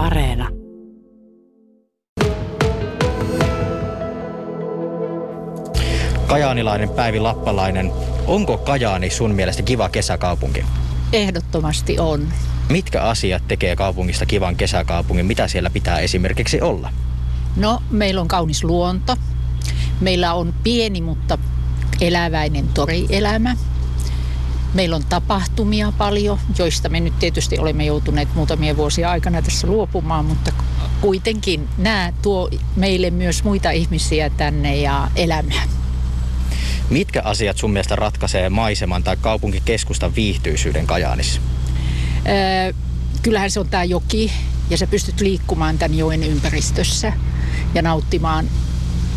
[0.00, 0.48] Areena.
[6.26, 7.92] Kajaanilainen Päivi Lappalainen,
[8.26, 10.64] onko Kajaani sun mielestä kiva kesäkaupunki?
[11.12, 12.28] Ehdottomasti on.
[12.68, 15.26] Mitkä asiat tekee kaupungista kivan kesäkaupungin?
[15.26, 16.92] Mitä siellä pitää esimerkiksi olla?
[17.56, 19.16] No, meillä on kaunis luonto.
[20.00, 21.38] Meillä on pieni, mutta
[22.00, 23.56] eläväinen torielämä.
[24.74, 30.24] Meillä on tapahtumia paljon, joista me nyt tietysti olemme joutuneet muutamia vuosia aikana tässä luopumaan,
[30.24, 30.52] mutta
[31.00, 35.62] kuitenkin nämä tuo meille myös muita ihmisiä tänne ja elämää.
[36.90, 41.40] Mitkä asiat sun mielestä ratkaisee maiseman tai kaupunkikeskustan viihtyisyyden Kajaanissa?
[42.28, 42.72] Öö,
[43.22, 44.32] kyllähän se on tämä joki
[44.70, 47.12] ja sä pystyt liikkumaan tämän joen ympäristössä
[47.74, 48.46] ja nauttimaan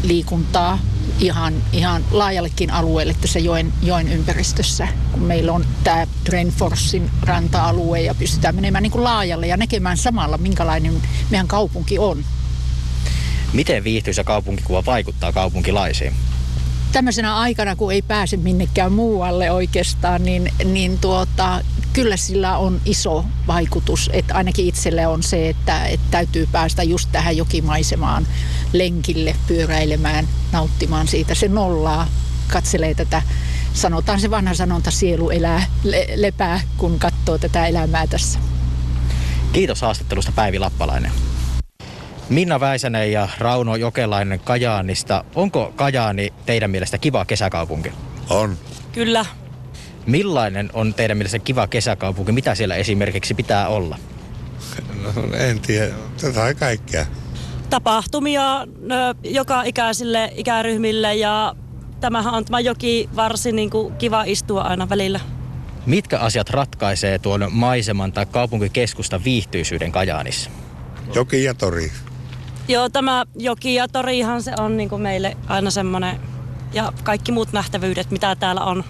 [0.04, 0.80] liikuntaa
[1.20, 8.16] ihan, ihan laajallekin alueelle tässä joen, joen ympäristössä, kun meillä on tämä Drenforsin ranta-alue ja
[8.16, 12.26] pystytään menemään niin kuin laajalle ja näkemään samalla, minkälainen meidän kaupunki on.
[13.54, 16.14] Miten viihtyisä kaupunkikuva vaikuttaa kaupunkilaisiin?
[16.94, 21.62] tämmöisenä aikana, kun ei pääse minnekään muualle oikeastaan, niin, niin tuota,
[21.94, 24.10] kyllä sillä on iso vaikutus.
[24.14, 28.28] Että ainakin itselle on se, että, että täytyy päästä just tähän jokimaisemaan
[28.74, 31.36] lenkille, pyöräilemään, nauttimaan siitä.
[31.36, 32.08] Se nollaa,
[32.52, 33.22] katselee tätä,
[33.74, 38.40] sanotaan se vanha sanonta, sielu elää, le, lepää, kun katsoo tätä elämää tässä.
[39.54, 41.12] Kiitos haastattelusta Päivi Lappalainen.
[42.30, 45.26] Minna Väisänen ja Rauno Jokelainen Kajaanista.
[45.36, 47.92] Onko Kajaani teidän mielestä kiva kesäkaupunki?
[48.30, 48.58] On.
[48.92, 49.26] Kyllä.
[50.06, 52.32] Millainen on teidän mielestä kiva kesäkaupunki?
[52.32, 54.00] Mitä siellä esimerkiksi pitää olla?
[55.02, 55.94] No, en tiedä.
[56.22, 57.06] Tätä kaikkea.
[57.74, 58.68] Tapahtumia
[59.24, 61.56] joka ikäisille ikäryhmille ja
[62.00, 65.20] tämähän on tämä joki varsin niin kuin kiva istua aina välillä.
[65.86, 70.50] Mitkä asiat ratkaisee tuon maiseman tai kaupunkikeskustan viihtyisyyden Kajaanissa?
[71.16, 71.92] Joki ja tori.
[72.68, 76.20] Joo, tämä joki ja torihan se on niin kuin meille aina semmoinen
[76.74, 78.83] ja kaikki muut nähtävyydet, mitä täällä on.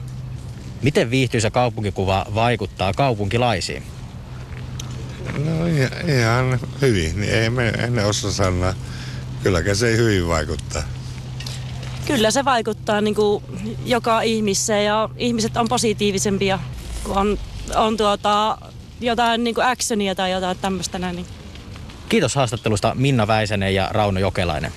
[0.82, 3.93] Miten viihtyisä kaupunkikuva vaikuttaa kaupunkilaisiin?
[5.46, 5.66] No
[6.16, 7.22] ihan hyvin.
[7.22, 8.74] Niin ei me en osaa sanoa.
[9.44, 10.84] Kylläkään se hyvin vaikuttaa.
[12.06, 13.44] Kyllä se vaikuttaa niin kuin
[13.86, 16.60] joka ihmiseen ja ihmiset on positiivisempia,
[17.04, 17.40] kun on,
[17.76, 18.58] on tuota,
[19.02, 21.16] jotain niin kuin actionia tai jotain tämmöistä näin.
[21.16, 21.26] Niin
[22.10, 24.72] Kiitos haastattelusta Minna Väisänen ja Rauno Jokelainen.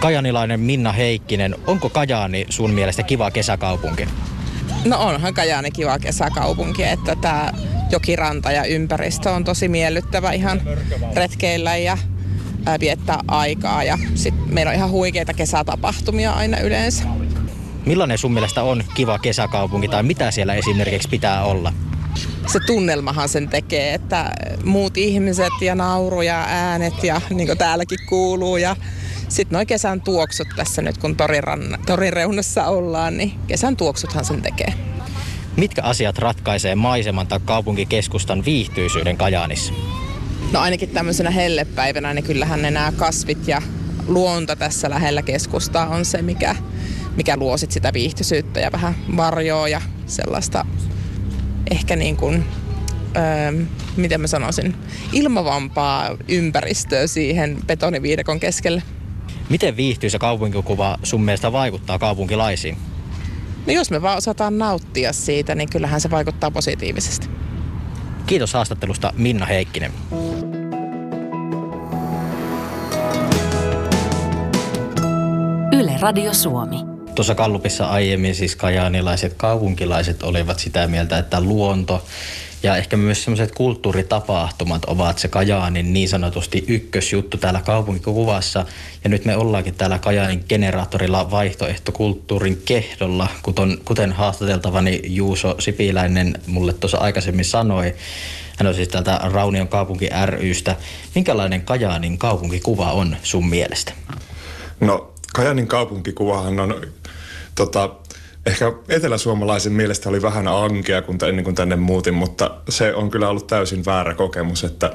[0.00, 4.08] Kajanilainen Minna Heikkinen, onko Kajaani sun mielestä kiva kesäkaupunki?
[4.84, 7.52] No onhan Kajaani kiva kesäkaupunki, että tämä
[7.90, 10.60] jokiranta ja ympäristö on tosi miellyttävä ihan
[11.14, 11.98] retkeillä ja
[12.80, 13.84] viettää aikaa.
[13.84, 17.04] Ja sit meillä on ihan huikeita kesätapahtumia aina yleensä.
[17.86, 21.72] Millainen sun mielestä on kiva kesäkaupunki tai mitä siellä esimerkiksi pitää olla?
[22.46, 24.32] se tunnelmahan sen tekee, että
[24.64, 28.76] muut ihmiset ja nauru ja äänet ja niin kuin täälläkin kuuluu ja
[29.28, 34.42] sitten noin kesän tuoksut tässä nyt, kun toriranna, torin reunassa ollaan, niin kesän tuoksuthan sen
[34.42, 34.74] tekee.
[35.56, 39.72] Mitkä asiat ratkaisee maiseman tai kaupunkikeskustan viihtyisyyden Kajaanissa?
[40.52, 43.62] No ainakin tämmöisenä hellepäivänä, niin kyllähän ne nämä kasvit ja
[44.06, 46.56] luonto tässä lähellä keskustaa on se, mikä,
[47.16, 50.66] mikä luo sit sitä viihtyisyyttä ja vähän varjoa ja sellaista
[51.70, 52.44] ehkä niin kuin,
[53.16, 53.64] öö,
[53.96, 54.74] miten mä sanoisin,
[55.12, 58.82] ilmavampaa ympäristöä siihen betoniviidakon keskelle.
[59.48, 62.76] Miten viihtyisä kaupunkikuva sun mielestä vaikuttaa kaupunkilaisiin?
[63.66, 67.28] No jos me vaan osataan nauttia siitä, niin kyllähän se vaikuttaa positiivisesti.
[68.26, 69.92] Kiitos haastattelusta Minna Heikkinen.
[75.72, 76.76] Yle Radio Suomi.
[77.14, 82.06] Tuossa Kallupissa aiemmin siis kajaanilaiset kaupunkilaiset olivat sitä mieltä, että luonto
[82.64, 88.66] ja ehkä myös sellaiset kulttuuritapahtumat ovat se Kajaanin niin sanotusti ykkösjuttu täällä kaupunkikuvassa.
[89.04, 96.72] Ja nyt me ollaankin täällä Kajaanin generaattorilla vaihtoehtokulttuurin kehdolla, kuten, kuten haastateltavani Juuso Sipiläinen mulle
[96.72, 97.94] tuossa aikaisemmin sanoi.
[98.58, 100.76] Hän on siis täältä Raunion kaupunki rystä.
[101.14, 103.92] Minkälainen Kajaanin kaupunkikuva on sun mielestä?
[104.80, 106.86] No Kajanin kaupunkikuvahan on
[107.54, 107.90] tota,
[108.46, 113.28] ehkä eteläsuomalaisen mielestä oli vähän ankea kun ennen kuin tänne muutin, mutta se on kyllä
[113.28, 114.92] ollut täysin väärä kokemus, että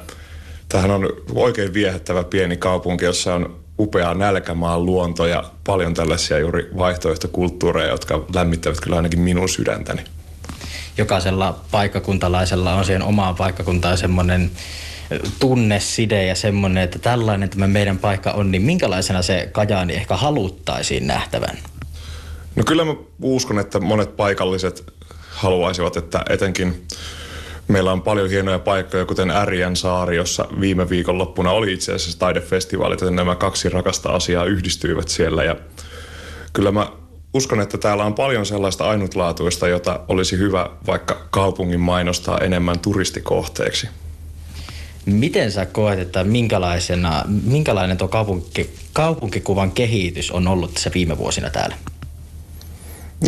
[0.70, 6.70] tähän on oikein viehättävä pieni kaupunki, jossa on upea nälkämaan luonto ja paljon tällaisia juuri
[6.78, 10.02] vaihtoehtokulttuureja, jotka lämmittävät kyllä ainakin minun sydäntäni.
[10.98, 14.52] Jokaisella paikkakuntalaisella on siihen omaan paikkakuntaan semmoinen
[15.40, 21.08] tunneside ja semmoinen, että tällainen tämä meidän paikka on, niin minkälaisena se Kajaani ehkä haluttaisiin
[21.08, 21.58] nähtävän?
[22.56, 24.94] No kyllä mä uskon, että monet paikalliset
[25.30, 26.88] haluaisivat, että etenkin
[27.70, 33.02] Meillä on paljon hienoja paikkoja, kuten Ärjän saari, jossa viime viikonloppuna oli itse asiassa taidefestivaalit,
[33.02, 35.44] joten nämä kaksi rakasta asiaa yhdistyivät siellä.
[35.44, 35.56] Ja
[36.54, 36.92] kyllä mä
[37.34, 43.88] uskon, että täällä on paljon sellaista ainutlaatuista, jota olisi hyvä vaikka kaupungin mainostaa enemmän turistikohteeksi.
[45.06, 51.50] Miten sä koet, että minkälaisena, minkälainen tuo kaupunki, kaupunkikuvan kehitys on ollut tässä viime vuosina
[51.50, 51.76] täällä?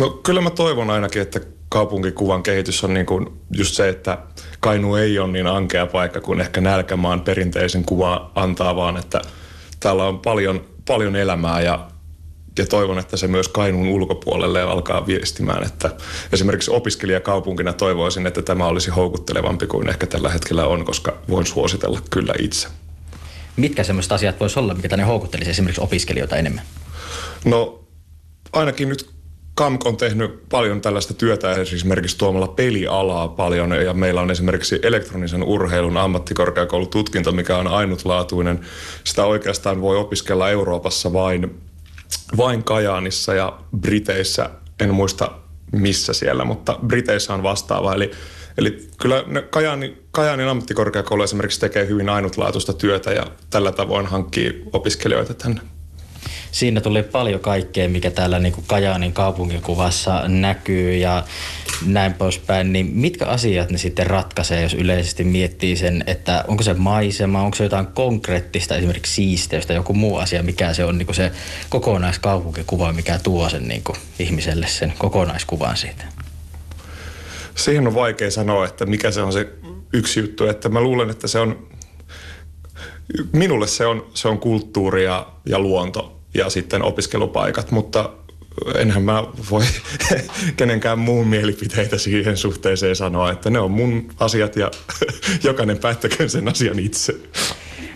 [0.00, 4.18] No kyllä mä toivon ainakin, että kaupunkikuvan kehitys on niin kuin just se, että
[4.60, 9.22] Kainu ei ole niin ankea paikka kuin ehkä Nälkämaan perinteisen kuva antaa, vaan että
[9.80, 11.88] täällä on paljon, paljon elämää ja,
[12.58, 15.90] ja toivon, että se myös Kainuun ulkopuolelle alkaa viestimään, että
[16.32, 22.00] esimerkiksi opiskelijakaupunkina toivoisin, että tämä olisi houkuttelevampi kuin ehkä tällä hetkellä on, koska voin suositella
[22.10, 22.68] kyllä itse.
[23.56, 26.64] Mitkä sellaiset asiat voisi olla, mikä tänne houkuttelisi esimerkiksi opiskelijoita enemmän?
[27.44, 27.84] No
[28.52, 29.10] ainakin nyt
[29.54, 35.42] KAMK on tehnyt paljon tällaista työtä esimerkiksi tuomalla pelialaa paljon ja meillä on esimerkiksi elektronisen
[35.42, 38.60] urheilun ammattikorkeakoulututkinto, mikä on ainutlaatuinen.
[39.04, 41.60] Sitä oikeastaan voi opiskella Euroopassa vain,
[42.36, 44.50] vain Kajaanissa ja Briteissä,
[44.80, 45.30] en muista
[45.72, 47.94] missä siellä, mutta Briteissä on vastaava.
[47.94, 48.10] Eli,
[48.58, 55.34] eli kyllä Kajaani, Kajaanin ammattikorkeakoulu esimerkiksi tekee hyvin ainutlaatuista työtä ja tällä tavoin hankkii opiskelijoita
[55.34, 55.60] tänne
[56.52, 61.24] siinä tuli paljon kaikkea, mikä täällä niin kuin Kajaanin kaupunkikuvassa näkyy ja
[61.86, 62.72] näin poispäin.
[62.72, 67.56] Niin mitkä asiat ne sitten ratkaisee, jos yleisesti miettii sen, että onko se maisema, onko
[67.56, 71.32] se jotain konkreettista, esimerkiksi siisteystä, joku muu asia, mikä se on niin kuin se
[71.68, 76.04] kokonaiskaupunkikuva, mikä tuo sen niin kuin ihmiselle sen kokonaiskuvan siitä?
[77.54, 79.48] Siihen on vaikea sanoa, että mikä se on se
[79.92, 81.71] yksi juttu, että mä luulen, että se on
[83.32, 88.10] minulle se on, se on kulttuuri ja, ja luonto ja sitten opiskelupaikat, mutta
[88.74, 89.64] enhän mä voi
[90.56, 94.70] kenenkään muun mielipiteitä siihen suhteeseen sanoa, että ne on mun asiat ja
[95.44, 97.14] jokainen päättäköön sen asian itse.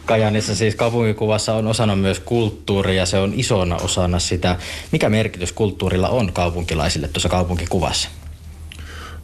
[0.06, 4.56] Kajanissa siis kaupunkikuvassa on osana myös kulttuuri ja se on isona osana sitä.
[4.92, 8.08] Mikä merkitys kulttuurilla on kaupunkilaisille tuossa kaupunkikuvassa?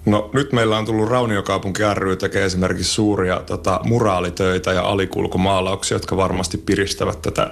[0.06, 6.16] No nyt meillä on tullut Rauniokaupunki ry tekee esimerkiksi suuria tota, muraalitöitä ja alikulkumaalauksia, jotka
[6.16, 7.50] varmasti piristävät tätä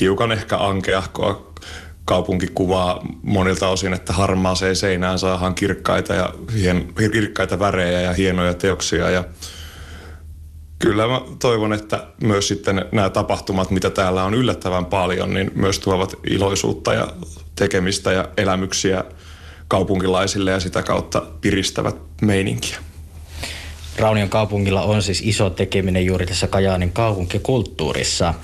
[0.00, 1.52] hiukan ehkä ankeahkoa
[2.04, 9.10] kaupunkikuvaa monilta osin, että harmaaseen seinään saadaan kirkkaita, ja hien, kirkkaita värejä ja hienoja teoksia.
[9.10, 9.24] Ja
[10.78, 15.78] kyllä mä toivon, että myös sitten nämä tapahtumat, mitä täällä on yllättävän paljon, niin myös
[15.78, 17.08] tuovat iloisuutta ja
[17.54, 19.04] tekemistä ja elämyksiä
[19.68, 22.78] kaupunkilaisille ja sitä kautta piristävät meininkiä.
[23.98, 28.34] Raunion kaupungilla on siis iso tekeminen juuri tässä Kajaanin kaupunkikulttuurissa.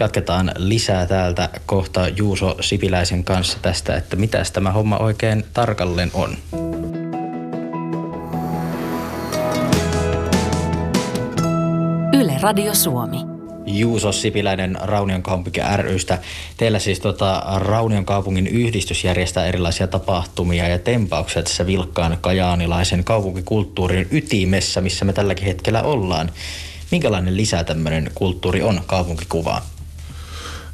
[0.00, 6.36] Jatketaan lisää täältä kohta Juuso Sipiläisen kanssa tästä, että mitä tämä homma oikein tarkalleen on.
[12.20, 13.33] Yle Radio Suomi.
[13.66, 16.18] Juuso Sipiläinen Raunion kaupunki rystä.
[16.56, 24.08] Teillä siis tota, Raunion kaupungin yhdistys järjestää erilaisia tapahtumia ja tempauksia tässä vilkkaan kajaanilaisen kaupunkikulttuurin
[24.10, 26.30] ytimessä, missä me tälläkin hetkellä ollaan.
[26.90, 29.62] Minkälainen lisä tämmöinen kulttuuri on kaupunkikuvaan?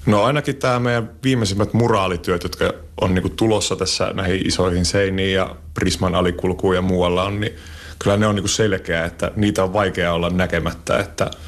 [0.07, 5.57] No ainakin tämä meidän viimeisimmät muraalityöt, jotka on niinku tulossa tässä näihin isoihin seiniin ja
[5.75, 7.53] Prisman alikulkuun ja muualla on, niin
[7.99, 11.31] kyllä ne on niinku selkeä, että niitä on vaikea olla näkemättä, että–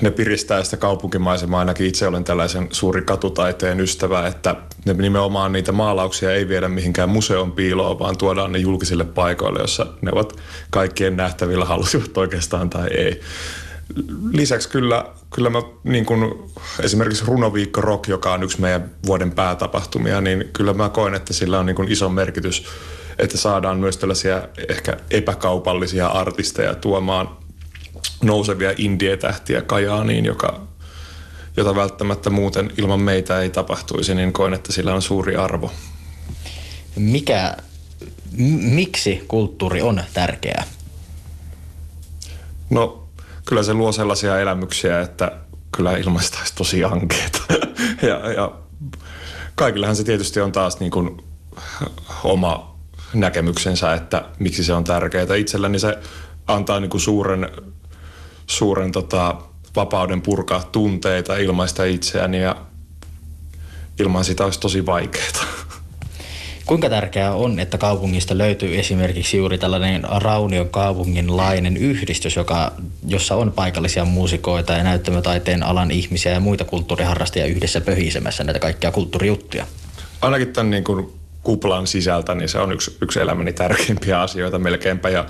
[0.00, 1.58] ne piristää sitä kaupunkimaisemaa.
[1.58, 7.08] Ainakin itse olen tällaisen suuri katutaiteen ystävä, että ne nimenomaan niitä maalauksia ei viedä mihinkään
[7.08, 10.36] museon piiloon, vaan tuodaan ne julkisille paikoille, jossa ne ovat
[10.70, 13.20] kaikkien nähtävillä, halusivat oikeastaan tai ei.
[14.32, 16.34] Lisäksi kyllä, kyllä mä niin kuin
[16.80, 21.58] esimerkiksi Runoviikko Rock, joka on yksi meidän vuoden päätapahtumia, niin kyllä mä koen, että sillä
[21.58, 22.64] on niin kuin iso merkitys,
[23.18, 27.41] että saadaan myös tällaisia ehkä epäkaupallisia artisteja tuomaan
[28.22, 30.60] nousevia indie-tähtiä Kajaaniin, joka,
[31.56, 35.72] jota välttämättä muuten ilman meitä ei tapahtuisi, niin koen, että sillä on suuri arvo.
[36.96, 37.56] Mikä,
[38.32, 40.64] m- miksi kulttuuri on tärkeää?
[42.70, 43.08] No,
[43.44, 45.32] kyllä se luo sellaisia elämyksiä, että
[45.76, 47.38] kyllä ilmaistaisi tosi ankeeta.
[48.08, 48.52] ja, ja
[49.54, 51.24] kaikillahan se tietysti on taas niin kuin
[52.24, 52.76] oma
[53.14, 55.34] näkemyksensä, että miksi se on tärkeää.
[55.36, 55.98] Itselläni se
[56.46, 57.50] antaa niin kuin suuren
[58.52, 59.36] suuren tota,
[59.76, 62.56] vapauden purkaa tunteita, ilmaista itseäni ja
[64.00, 65.44] ilman sitä olisi tosi vaikeaa.
[66.66, 72.72] Kuinka tärkeää on, että kaupungista löytyy esimerkiksi juuri tällainen Raunion kaupunginlainen yhdistys, joka,
[73.06, 78.92] jossa on paikallisia muusikoita ja näyttämötaiteen alan ihmisiä ja muita kulttuuriharrastajia yhdessä pöhisemässä näitä kaikkia
[78.92, 79.66] kulttuurijuttuja?
[80.20, 85.08] Ainakin tämän niin kuin kuplan sisältä, niin se on yksi, yksi elämäni tärkeimpiä asioita melkeinpä.
[85.08, 85.24] Ja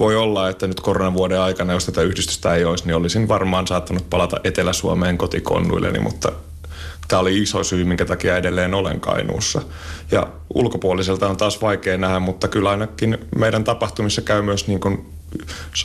[0.00, 4.10] voi olla, että nyt koronavuoden aikana, jos tätä yhdistystä ei olisi, niin olisin varmaan saattanut
[4.10, 6.32] palata Etelä-Suomeen kotikonnuilleni, mutta
[7.08, 9.62] tämä oli iso syy, minkä takia edelleen olen Kainuussa.
[10.10, 15.06] Ja ulkopuoliselta on taas vaikea nähdä, mutta kyllä ainakin meidän tapahtumissa käy myös niin kuin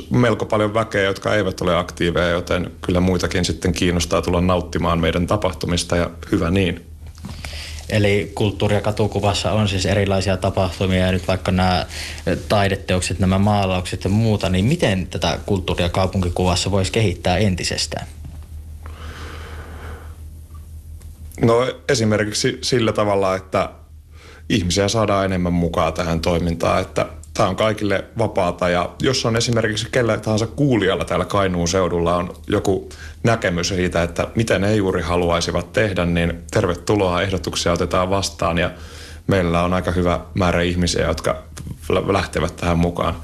[0.10, 5.28] melko paljon väkeä, jotka eivät ole aktiiveja, joten kyllä muitakin sitten kiinnostaa tulla nauttimaan meidän
[5.28, 6.95] tapahtumista ja hyvä niin.
[7.90, 11.86] Eli kulttuuri- ja katukuvassa on siis erilaisia tapahtumia ja nyt vaikka nämä
[12.50, 18.08] taideteokset, nämä maalaukset ja muuta, niin miten tätä kulttuuri- ja kaupunkikuvassa voisi kehittää entisestään?
[21.42, 23.70] No esimerkiksi sillä tavalla, että
[24.50, 29.88] ihmisiä saadaan enemmän mukaan tähän toimintaan, että tämä on kaikille vapaata ja jos on esimerkiksi
[29.92, 32.90] kellä tahansa kuulijalla täällä Kainuun seudulla on joku
[33.24, 38.72] näkemys siitä, että miten he juuri haluaisivat tehdä, niin tervetuloa ehdotuksia otetaan vastaan ja
[39.28, 41.44] meillä on aika hyvä määrä ihmisiä, jotka
[41.90, 43.16] lähtevät tähän mukaan.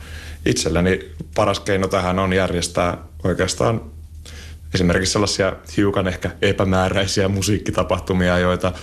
[0.45, 3.81] Itselläni paras keino tähän on järjestää oikeastaan
[4.73, 8.73] esimerkiksi sellaisia hiukan ehkä epämääräisiä musiikkitapahtumia, joita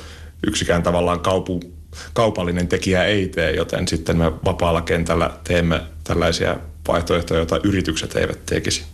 [0.46, 1.60] yksikään tavallaan kaupu,
[2.12, 6.56] kaupallinen tekijä ei tee, joten sitten me vapaalla kentällä teemme tällaisia
[6.88, 8.84] vaihtoehtoja, joita yritykset eivät tekisi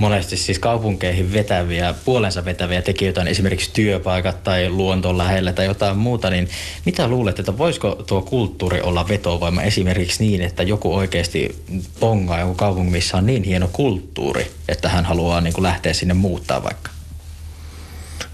[0.00, 5.96] monesti siis kaupunkeihin vetäviä, puolensa vetäviä tekijöitä on esimerkiksi työpaikat tai luonton lähellä tai jotain
[5.96, 6.48] muuta, niin
[6.84, 11.64] mitä luulet, että voisiko tuo kulttuuri olla vetovoima esimerkiksi niin, että joku oikeasti
[12.00, 16.14] pongaa joku kaupunki, missä on niin hieno kulttuuri, että hän haluaa niin kuin lähteä sinne
[16.14, 16.90] muuttaa vaikka?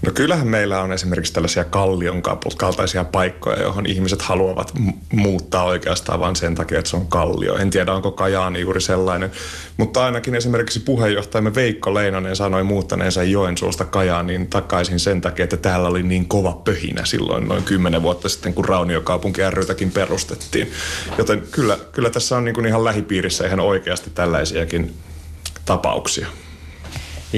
[0.07, 2.21] No kyllähän meillä on esimerkiksi tällaisia kallion
[2.57, 4.73] kaltaisia paikkoja, johon ihmiset haluavat
[5.13, 7.57] muuttaa oikeastaan vain sen takia, että se on kallio.
[7.57, 9.31] En tiedä, onko Kajaani juuri sellainen.
[9.77, 15.87] Mutta ainakin esimerkiksi puheenjohtajamme Veikko Leinonen sanoi muuttaneensa Joensuusta Kajaaniin takaisin sen takia, että täällä
[15.87, 20.71] oli niin kova pöhinä silloin noin kymmenen vuotta sitten, kun Rauniokaupunki rytäkin perustettiin.
[21.17, 24.93] Joten kyllä, kyllä tässä on niin kuin ihan lähipiirissä ihan oikeasti tällaisiakin
[25.65, 26.27] tapauksia.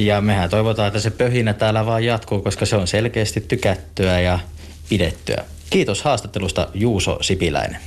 [0.05, 4.39] Ja mehän toivotaan, että se pöhinä täällä vaan jatkuu, koska se on selkeästi tykättyä ja
[4.89, 5.45] pidettyä.
[5.69, 7.79] Kiitos haastattelusta Juuso Sipiläinen.